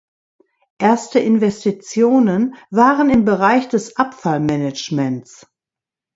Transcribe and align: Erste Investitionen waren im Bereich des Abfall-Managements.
Erste 0.79 1.19
Investitionen 1.19 2.55
waren 2.71 3.11
im 3.11 3.23
Bereich 3.23 3.69
des 3.69 3.97
Abfall-Managements. 3.97 5.45